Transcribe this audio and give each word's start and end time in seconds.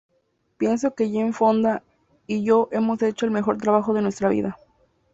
Pienso 0.57 0.95
que 0.95 1.05
Jane 1.13 1.31
Fonda 1.31 1.83
y 2.25 2.43
yo 2.43 2.69
hemos 2.71 2.99
hecho 3.03 3.27
el 3.27 3.31
mejor 3.31 3.59
trabajo 3.59 3.93
de 3.93 4.01
nuestra 4.01 4.29
vida. 4.29 4.57